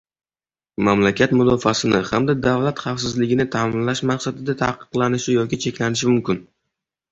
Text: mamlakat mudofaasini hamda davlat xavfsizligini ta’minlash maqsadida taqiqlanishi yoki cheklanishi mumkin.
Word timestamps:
mamlakat 0.85 1.35
mudofaasini 1.41 1.99
hamda 2.13 2.35
davlat 2.47 2.81
xavfsizligini 2.87 3.47
ta’minlash 3.57 4.03
maqsadida 4.13 4.59
taqiqlanishi 4.65 5.39
yoki 5.39 5.63
cheklanishi 5.69 6.13
mumkin. 6.15 6.45